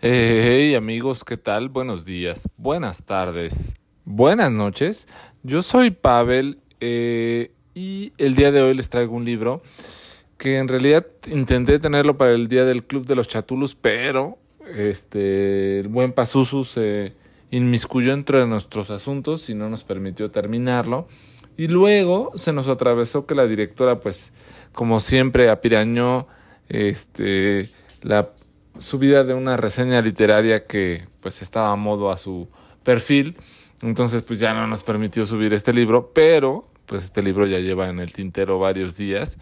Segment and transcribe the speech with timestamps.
[0.00, 1.70] Hey amigos, ¿qué tal?
[1.70, 3.74] Buenos días, buenas tardes,
[4.04, 5.08] buenas noches.
[5.42, 9.60] Yo soy Pavel eh, y el día de hoy les traigo un libro
[10.36, 14.38] que en realidad intenté tenerlo para el día del Club de los Chatulus, pero
[14.72, 17.14] este, el buen Pazuzu se
[17.50, 21.08] inmiscuyó entre nuestros asuntos y no nos permitió terminarlo.
[21.56, 24.32] Y luego se nos atravesó que la directora, pues,
[24.72, 26.28] como siempre, apirañó
[26.68, 27.68] este,
[28.02, 28.30] la
[28.78, 32.48] subida de una reseña literaria que pues estaba a modo a su
[32.82, 33.36] perfil.
[33.82, 37.88] Entonces pues ya no nos permitió subir este libro, pero pues este libro ya lleva
[37.88, 39.38] en el tintero varios días.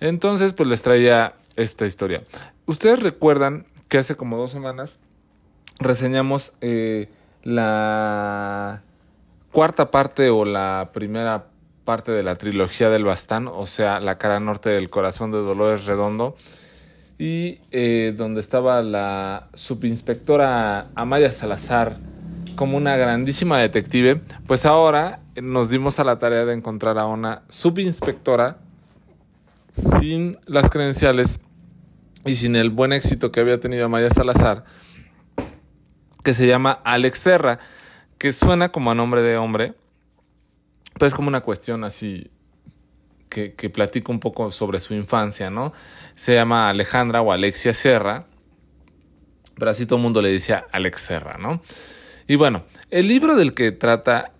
[0.00, 2.22] Entonces pues les traía esta historia.
[2.66, 5.00] Ustedes recuerdan que hace como dos semanas
[5.78, 7.08] reseñamos eh,
[7.42, 8.82] la
[9.50, 11.46] cuarta parte o la primera
[11.84, 15.86] parte de la trilogía del Bastán, o sea, La cara norte del corazón de Dolores
[15.86, 16.36] Redondo
[17.22, 21.98] y eh, donde estaba la subinspectora Amaya Salazar
[22.56, 27.42] como una grandísima detective, pues ahora nos dimos a la tarea de encontrar a una
[27.48, 28.58] subinspectora
[29.70, 31.38] sin las credenciales
[32.24, 34.64] y sin el buen éxito que había tenido Amaya Salazar,
[36.24, 37.60] que se llama Alex Serra,
[38.18, 39.74] que suena como a nombre de hombre,
[40.98, 42.32] pues como una cuestión así
[43.32, 45.72] que, que platica un poco sobre su infancia, ¿no?
[46.14, 48.26] Se llama Alejandra o Alexia Serra,
[49.56, 51.62] pero así todo el mundo le decía Alex Serra, ¿no?
[52.28, 54.32] Y bueno, el libro del que trata,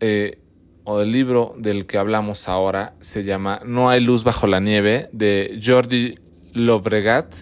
[0.00, 0.38] eh,
[0.84, 5.08] o el libro del que hablamos ahora, se llama No hay luz bajo la nieve,
[5.12, 6.18] de Jordi
[6.54, 7.34] Lobregat.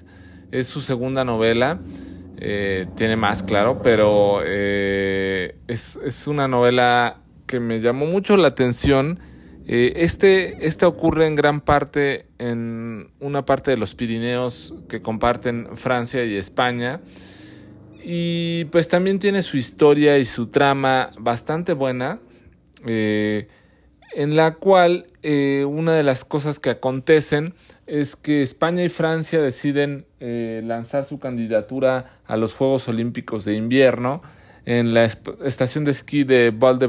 [0.51, 1.81] Es su segunda novela.
[2.39, 8.49] Eh, tiene más, claro, pero eh, es, es, una novela que me llamó mucho la
[8.49, 9.21] atención
[9.69, 15.69] eh, este, este ocurre en gran parte en una parte de los Pirineos que comparten
[15.75, 17.01] Francia y España.
[18.05, 22.21] Y pues también tiene su historia y su trama bastante buena,
[22.87, 23.49] eh,
[24.15, 27.55] en la cual eh, una de las cosas que acontecen
[27.87, 34.23] es que España y Francia deciden lanzar su candidatura a los Juegos Olímpicos de Invierno
[34.65, 36.89] en la estación de esquí de Val de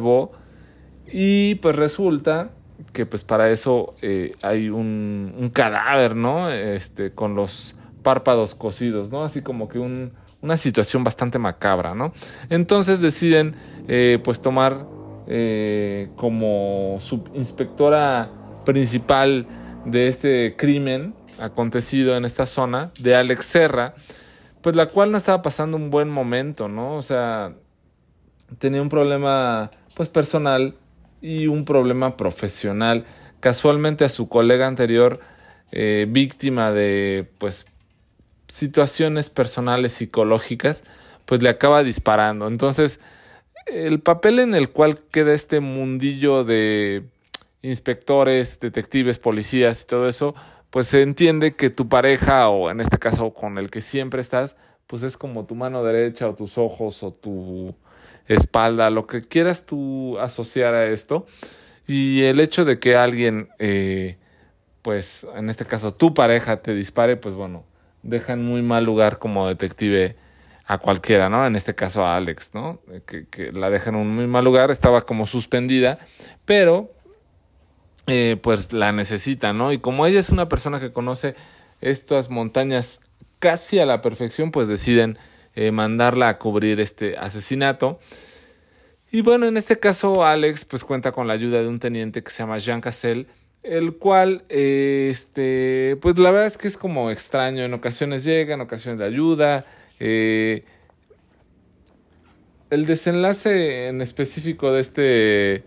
[1.12, 2.52] y pues resulta
[2.94, 6.50] que pues para eso eh, hay un, un, cadáver, ¿no?
[6.52, 9.24] Este, con los párpados cosidos, ¿no?
[9.24, 12.14] Así como que un, una situación bastante macabra, ¿no?
[12.50, 13.56] Entonces deciden
[13.88, 14.86] eh, pues tomar
[15.28, 18.30] eh, como subinspectora
[18.66, 19.48] principal
[19.86, 23.94] de este crimen acontecido en esta zona, de Alex Serra,
[24.62, 26.96] pues la cual no estaba pasando un buen momento, ¿no?
[26.96, 27.54] O sea,
[28.60, 30.76] tenía un problema pues personal
[31.28, 33.06] y un problema profesional.
[33.42, 35.20] Casualmente a su colega anterior,
[35.72, 37.66] eh, víctima de pues
[38.48, 40.86] situaciones personales psicológicas,
[41.26, 42.48] pues le acaba disparando.
[42.48, 43.02] Entonces,
[43.66, 47.04] el papel en el cual queda este mundillo de
[47.62, 50.34] inspectores, detectives, policías y todo eso,
[50.70, 54.56] pues se entiende que tu pareja o en este caso con el que siempre estás,
[54.88, 57.76] pues es como tu mano derecha o tus ojos o tu
[58.28, 61.26] espalda, lo que quieras tú asociar a esto.
[61.88, 64.18] Y el hecho de que alguien, eh,
[64.82, 67.64] pues en este caso tu pareja te dispare, pues bueno,
[68.04, 70.16] deja en muy mal lugar como detective
[70.66, 71.46] a cualquiera, ¿no?
[71.48, 72.82] En este caso a Alex, ¿no?
[73.06, 75.98] Que, que la deja en un muy mal lugar, estaba como suspendida,
[76.46, 76.92] pero
[78.08, 79.74] eh, pues la necesita, ¿no?
[79.74, 81.36] Y como ella es una persona que conoce
[81.82, 83.02] estas montañas
[83.40, 85.18] casi a la perfección, pues deciden
[85.60, 87.98] eh, mandarla a cubrir este asesinato.
[89.12, 92.30] Y bueno, en este caso Alex pues cuenta con la ayuda de un teniente que
[92.30, 93.26] se llama Jean Cassel,
[93.64, 98.54] el cual, eh, este, pues la verdad es que es como extraño, en ocasiones llega,
[98.54, 99.66] en ocasiones le ayuda.
[100.00, 100.64] Eh,
[102.70, 105.64] el desenlace en específico de este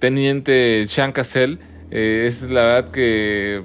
[0.00, 1.60] teniente Jean Cassel
[1.92, 3.62] es la verdad que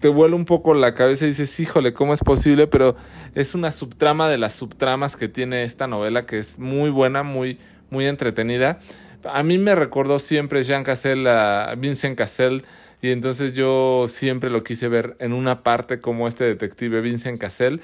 [0.00, 2.66] te vuela un poco la cabeza y dices, híjole, ¿cómo es posible?
[2.66, 2.96] Pero
[3.34, 7.58] es una subtrama de las subtramas que tiene esta novela que es muy buena, muy,
[7.90, 8.78] muy entretenida.
[9.24, 12.64] A mí me recordó siempre Jean Cassel a Vincent Cassel
[13.02, 17.82] y entonces yo siempre lo quise ver en una parte como este detective Vincent Cassel,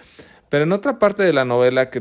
[0.49, 2.01] pero en otra parte de la novela que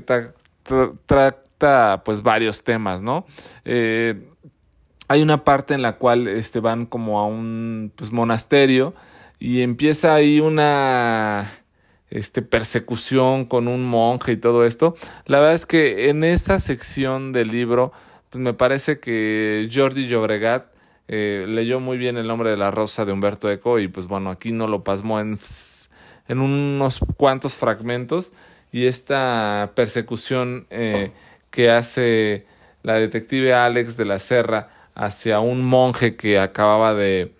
[1.05, 3.25] trata pues varios temas, ¿no?
[3.65, 4.29] Eh,
[5.07, 8.95] hay una parte en la cual este, van como a un pues, monasterio
[9.45, 11.51] y empieza ahí una
[12.09, 14.95] este, persecución con un monje y todo esto.
[15.27, 17.91] La verdad es que en esa sección del libro,
[18.31, 20.65] pues me parece que Jordi Llobregat
[21.07, 24.31] eh, leyó muy bien el nombre de la rosa de Humberto Eco y pues bueno,
[24.31, 25.37] aquí no lo pasmó en,
[26.27, 28.33] en unos cuantos fragmentos
[28.71, 31.11] y esta persecución eh,
[31.51, 32.47] que hace
[32.81, 37.35] la detective Alex de la Serra hacia un monje que acababa de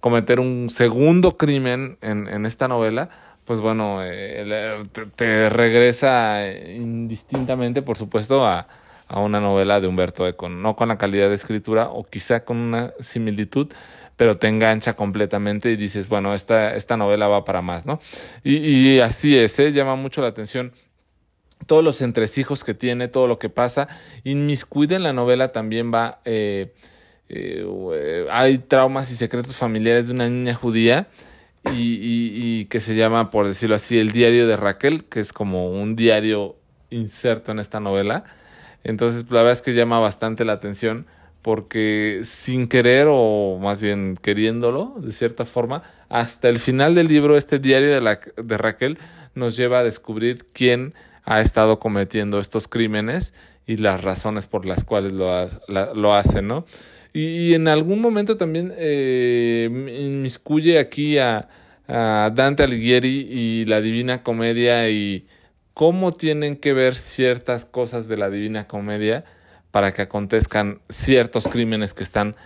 [0.00, 3.10] cometer un segundo crimen en, en esta novela,
[3.44, 4.84] pues bueno, eh,
[5.16, 8.68] te, regresa indistintamente, por supuesto, a,
[9.06, 12.58] a, una novela de Humberto Eco, no con la calidad de escritura o quizá con
[12.58, 13.72] una similitud,
[14.16, 18.00] pero te engancha completamente y dices, bueno, esta, esta novela va para más, ¿no?
[18.44, 19.72] Y, y así es, ¿eh?
[19.72, 20.72] llama mucho la atención
[21.66, 23.88] todos los entresijos que tiene, todo lo que pasa.
[24.24, 26.20] Inmiscuida en la novela también va...
[26.24, 26.74] Eh,
[27.28, 31.08] eh, hay traumas y secretos familiares de una niña judía
[31.72, 35.96] y, que se llama, por decirlo así, el diario de Raquel, que es como un
[35.96, 36.56] diario
[36.90, 38.24] inserto en esta novela.
[38.84, 41.06] Entonces, la verdad es que llama bastante la atención
[41.42, 47.36] porque sin querer o más bien queriéndolo, de cierta forma, hasta el final del libro,
[47.36, 48.98] este diario de, la, de Raquel
[49.34, 53.34] nos lleva a descubrir quién ha estado cometiendo estos crímenes
[53.66, 55.46] y las razones por las cuales lo,
[55.94, 56.64] lo hacen, ¿no?
[57.18, 61.48] Y, en algún momento también eh, inmiscuye aquí a,
[61.88, 65.26] a, Dante Alighieri y la Divina Comedia y
[65.74, 69.24] cómo tienen que ver ciertas cosas de la Divina Comedia
[69.72, 72.36] para que acontezcan ciertos crímenes que están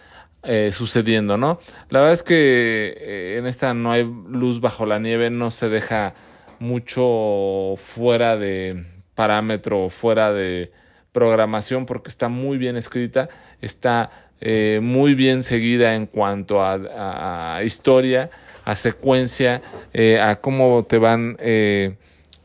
[0.43, 1.61] eh, sucediendo, ¿no?
[1.91, 5.69] La verdad es que eh, en esta no hay luz bajo la nieve, no se
[5.69, 6.15] deja
[6.61, 10.73] mucho fuera de parámetro, fuera de
[11.13, 13.29] programación, porque está muy bien escrita,
[13.61, 14.11] está
[14.44, 18.29] eh, muy bien seguida en cuanto a, historia,
[18.65, 19.62] a secuencia,
[19.93, 21.94] eh, a cómo te van eh,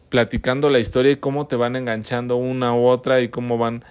[0.09, 3.83] platicando la historia y cómo te van enganchando una u otra y cómo van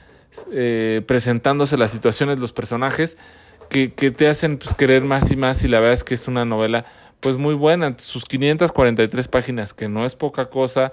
[1.07, 3.17] presentándose las situaciones, los personajes
[3.71, 6.29] que, que te hacen pues, querer más y más y la verdad es que es
[6.29, 6.85] una novela
[7.19, 10.93] pues muy buena, sus 543 páginas, que no es poca cosa,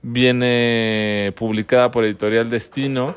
[0.00, 3.16] viene publicada por Editorial Destino,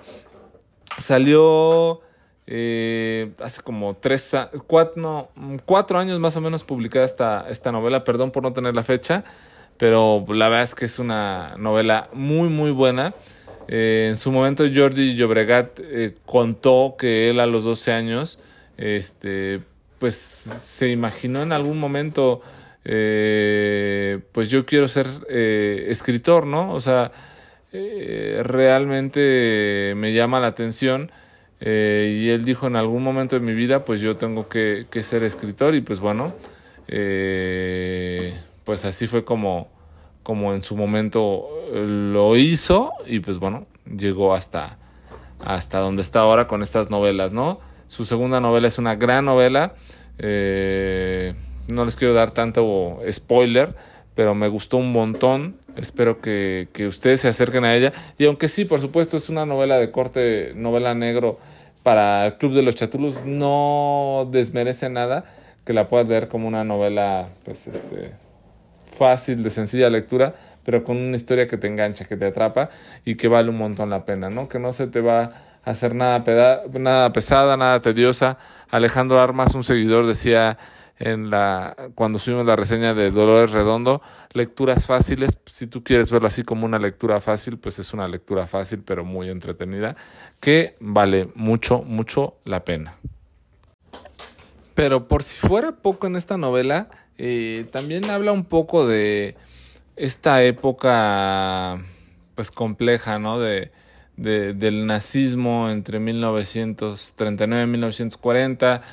[0.98, 2.02] salió
[2.50, 4.34] eh, hace como tres,
[4.68, 5.30] cuatro,
[5.66, 9.26] cuatro años más o menos publicada esta, esta novela, perdón por no tener la fecha,
[9.78, 13.14] pero la verdad es que es una novela muy muy buena.
[13.68, 18.40] Eh, en su momento Jordi Llobregat eh, contó que él a los 12 años
[18.78, 19.60] este,
[20.00, 22.42] pues se imaginó en algún momento
[22.84, 26.72] pues yo quiero ser escritor, ¿no?
[26.72, 27.12] O sea,
[27.74, 31.12] realmente me llama la atención
[31.60, 35.04] eh, y él dijo en algún momento de mi vida, pues yo tengo que, que
[35.04, 36.34] ser escritor y pues bueno,
[36.88, 39.70] eh, pues así fue como,
[40.24, 44.78] como en su momento lo hizo y pues bueno, llegó hasta,
[45.40, 47.60] hasta donde está ahora con estas novelas, ¿no?
[47.88, 49.76] Su segunda novela es una gran novela,
[50.18, 51.34] eh,
[51.70, 53.76] no les quiero dar tanto spoiler,
[54.18, 55.56] pero me gustó un montón.
[55.76, 57.94] Espero que, que, ustedes se acerquen a ella.
[58.18, 61.38] Y aunque sí, por supuesto, es una novela de corte, novela negro
[61.84, 65.24] para el Club de los Chatulos, no desmerece nada
[65.64, 68.14] que la puedas leer como una novela, pues, este,
[68.98, 70.34] fácil, de sencilla lectura,
[70.66, 72.72] pero con una historia que te engancha, que te atrapa
[73.06, 74.50] y que vale un montón la pena, ¿no?
[74.50, 75.22] Que no se te va
[75.64, 76.24] a hacer nada,
[76.80, 78.40] nada pesada, nada tediosa.
[78.72, 80.58] Alejandro Armas, un seguidor, decía
[81.00, 84.02] en la cuando subimos la reseña de Dolores Redondo,
[84.34, 88.48] lecturas fáciles, si tú quieres verlo así como una lectura fácil, pues es una lectura
[88.48, 89.96] fácil pero muy entretenida
[90.40, 92.96] que vale mucho mucho la pena.
[94.74, 99.36] Pero por si fuera poco en esta novela, eh, también habla un poco de
[99.96, 101.80] esta época
[102.36, 103.40] pues compleja, ¿no?
[103.40, 103.72] De,
[104.18, 108.84] de del nazismo entre 1939 y 1940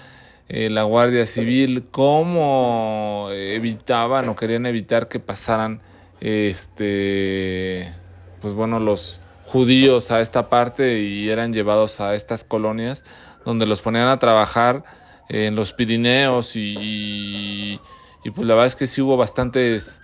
[0.49, 5.81] eh, la Guardia Civil, cómo evitaban o querían evitar que pasaran
[6.21, 7.93] este
[8.41, 13.05] pues bueno los judíos a esta parte y eran llevados a estas colonias
[13.45, 14.85] donde los ponían a trabajar
[15.29, 17.81] en los Pirineos y,
[18.25, 20.01] y, pues la verdad es que sí hubo bastantes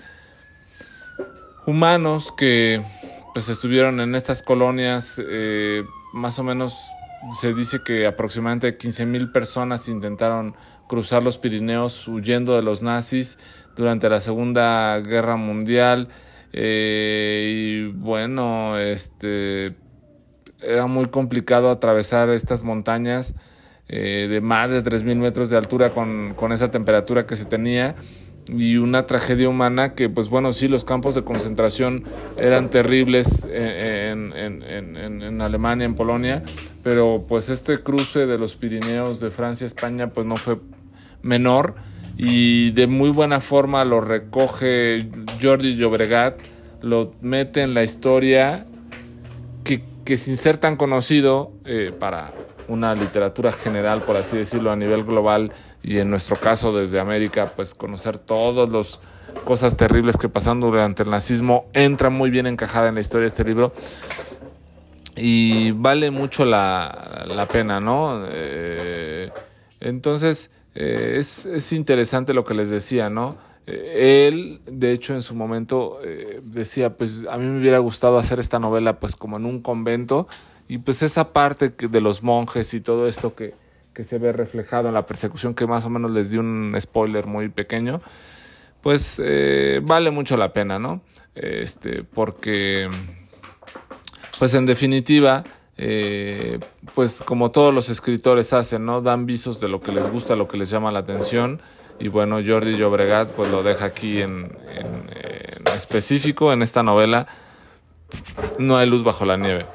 [1.67, 2.83] humanos que
[3.33, 6.91] pues estuvieron en estas colonias eh, más o menos
[7.33, 10.55] se dice que aproximadamente 15.000 personas intentaron
[10.89, 13.39] cruzar los Pirineos huyendo de los nazis
[13.77, 16.09] durante la Segunda Guerra Mundial.
[16.53, 19.77] Eh, y bueno, este
[20.61, 23.35] era muy complicado atravesar estas montañas
[23.89, 27.95] eh, de más de 3.000 metros de altura con, con esa temperatura que se tenía
[28.57, 32.05] y una tragedia humana que, pues bueno, sí, los campos de concentración
[32.37, 36.43] eran terribles en, en, en, en, Alemania, en Polonia,
[36.83, 40.59] pero pues este cruce de los Pirineos de Francia a España, pues no fue
[41.23, 41.75] menor
[42.17, 45.09] y de muy buena forma lo recoge
[45.41, 46.39] Jordi Llobregat
[46.83, 48.67] lo mete en la historia
[49.65, 52.33] que, que sin ser tan conocido eh, para
[52.71, 57.53] una literatura general, por así decirlo, a nivel global y en nuestro caso desde América,
[57.55, 59.01] pues conocer todas las
[59.45, 63.29] cosas terribles que pasaron durante el nazismo entra muy bien encajada en la historia de
[63.29, 63.73] este libro
[65.17, 68.25] y vale mucho la, la pena, ¿no?
[68.29, 69.31] Eh,
[69.81, 73.37] entonces, eh, es, es, interesante lo que les decía, ¿no?
[73.67, 78.19] Eh, él, de hecho, en su momento eh, decía, pues a mí me hubiera gustado
[78.19, 80.29] hacer esta novela pues como en un convento
[80.71, 83.55] y pues esa parte de los monjes y todo esto que,
[83.93, 87.27] que se ve reflejado en la persecución, que más o menos les di un spoiler
[87.27, 88.01] muy pequeño,
[88.81, 89.21] pues
[89.83, 91.03] vale mucho la pena, ¿no?
[91.35, 92.89] Este, porque
[94.39, 95.45] pues en definitiva,
[95.77, 96.59] eh,
[96.95, 99.03] pues como todos los escritores hacen, ¿no?
[99.03, 101.61] Dan visos de lo que les gusta, lo que les llama la atención.
[101.99, 104.57] Y bueno, Jordi Llobregat pues lo deja aquí en,
[105.77, 107.27] específico, en esta novela,
[108.59, 109.67] No hay luz bajo la nieve.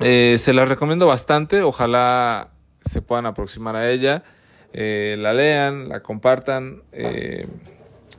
[0.00, 2.50] Eh, se la recomiendo bastante, ojalá
[2.82, 4.22] se puedan aproximar a ella,
[4.72, 6.82] eh, la lean, la compartan.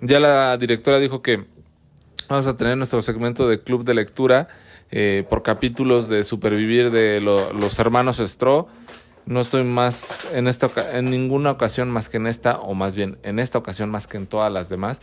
[0.01, 1.45] ya la directora dijo que
[2.27, 4.47] vamos a tener nuestro segmento de club de lectura
[4.91, 8.67] eh, por capítulos de Supervivir de los hermanos Stro.
[9.25, 13.19] No estoy más en, esta, en ninguna ocasión más que en esta, o más bien
[13.21, 15.01] en esta ocasión más que en todas las demás.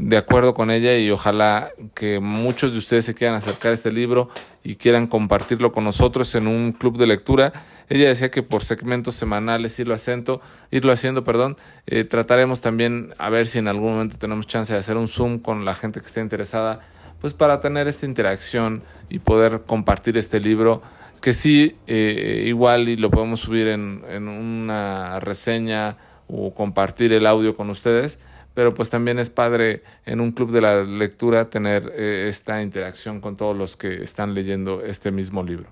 [0.00, 3.92] De acuerdo con ella y ojalá que muchos de ustedes se quieran acercar a este
[3.92, 4.30] libro
[4.62, 7.52] y quieran compartirlo con nosotros en un club de lectura.
[7.88, 13.28] Ella decía que por segmentos semanales irlo, acento, irlo haciendo, perdón, eh, trataremos también a
[13.30, 16.06] ver si en algún momento tenemos chance de hacer un Zoom con la gente que
[16.06, 16.80] esté interesada
[17.20, 20.82] pues para tener esta interacción y poder compartir este libro
[21.20, 25.96] que sí eh, igual y lo podemos subir en, en, una reseña
[26.28, 28.18] o compartir el audio con ustedes
[28.54, 33.20] pero pues también es padre en un club de la lectura tener eh, esta interacción
[33.20, 35.66] con todos los que están leyendo este mismo libro.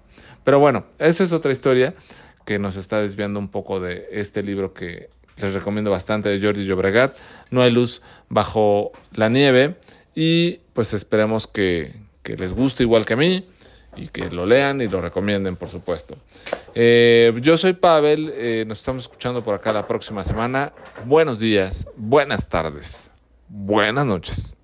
[0.44, 1.94] Pero bueno eso es otra historia
[2.44, 5.08] que nos está desviando un poco de este libro que
[5.40, 7.16] les recomiendo bastante de Jordi Llobregat
[7.50, 9.76] No hay luz bajo la nieve
[10.14, 13.46] y pues esperemos que, que les guste igual que a mí
[13.96, 16.16] y que lo lean y lo recomienden, por supuesto.
[16.74, 20.72] Eh, yo soy Pavel, eh, nos estamos escuchando por acá la próxima semana.
[21.04, 23.10] Buenos días, buenas tardes,
[23.48, 24.56] buenas noches.